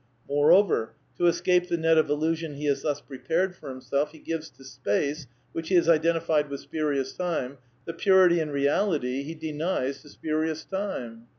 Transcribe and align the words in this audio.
Moreover, 0.27 0.95
to 1.19 1.27
escape 1.27 1.67
the 1.67 1.77
net 1.77 1.95
of 1.95 2.09
illusion 2.09 2.55
he 2.55 2.65
has 2.65 2.81
thus 2.81 2.99
prepared 3.01 3.55
for 3.55 3.69
himself, 3.69 4.13
he 4.13 4.17
gives 4.17 4.49
to 4.49 4.63
space— 4.63 5.27
which 5.53 5.69
he 5.69 5.75
has 5.75 5.87
identified 5.87 6.49
with 6.49 6.61
spurious 6.61 7.13
time— 7.13 7.59
the 7.85 7.93
purity 7.93 8.39
and 8.39 8.51
reality 8.51 9.21
he 9.21 9.35
denies 9.35 10.01
to 10.01 10.09
spurious 10.09 10.65
time. 10.65 11.27